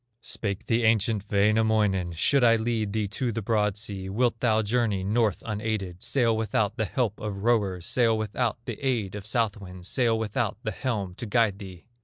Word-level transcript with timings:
Spake 0.23 0.65
the 0.65 0.81
ancient 0.83 1.29
Wainamoinen: 1.29 2.13
"Should 2.13 2.43
I 2.43 2.55
lead 2.55 2.91
thee 2.91 3.07
to 3.09 3.31
the 3.31 3.43
broad 3.43 3.77
sea, 3.77 4.09
Wilt 4.09 4.39
thou 4.39 4.63
journey 4.63 5.03
north 5.03 5.43
unaided, 5.45 6.01
Sail 6.01 6.35
without 6.35 6.75
the 6.75 6.85
help 6.85 7.19
of 7.19 7.43
rowers, 7.43 7.85
Sail 7.85 8.17
without 8.17 8.57
the 8.65 8.83
aid 8.83 9.13
of 9.13 9.27
south 9.27 9.57
winds, 9.57 9.87
Sail 9.87 10.17
without 10.17 10.57
the 10.63 10.71
helm 10.71 11.13
to 11.13 11.27
guide 11.27 11.59
thee?" 11.59 11.85